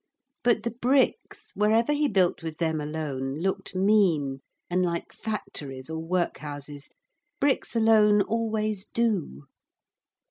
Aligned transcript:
But 0.43 0.63
the 0.63 0.71
bricks, 0.71 1.51
wherever 1.55 1.93
he 1.93 2.07
built 2.07 2.41
with 2.41 2.57
them 2.57 2.81
alone, 2.81 3.35
looked 3.35 3.75
mean, 3.75 4.41
and 4.67 4.81
like 4.83 5.13
factories 5.13 5.91
or 5.91 5.99
workhouses. 5.99 6.89
Bricks 7.39 7.75
alone 7.75 8.23
always 8.23 8.87
do. 8.87 9.43